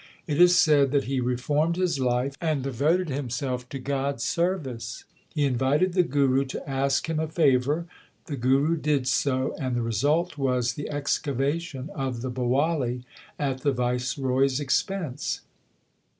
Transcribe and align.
It 0.25 0.41
is 0.41 0.57
said 0.57 0.89
that 0.93 1.03
he 1.03 1.21
reformed 1.21 1.75
his 1.75 1.99
life, 1.99 2.35
and 2.41 2.63
devoted 2.63 3.07
himself 3.09 3.69
to 3.69 3.77
God 3.77 4.15
s 4.15 4.23
service. 4.23 5.03
He 5.29 5.45
invited 5.45 5.93
the 5.93 6.01
Guru 6.01 6.43
to 6.45 6.67
ask 6.67 7.07
him 7.07 7.19
a 7.19 7.27
favour. 7.27 7.85
The 8.25 8.35
Guru 8.35 8.77
did 8.77 9.07
so, 9.07 9.55
and 9.59 9.75
the 9.75 9.83
result 9.83 10.39
was 10.39 10.73
the 10.73 10.89
excavation 10.89 11.91
of 11.93 12.23
the 12.23 12.31
Bawali 12.31 13.03
at 13.37 13.61
the 13.61 13.71
Viceroy 13.73 14.45
s 14.45 14.59
expense. 14.59 15.41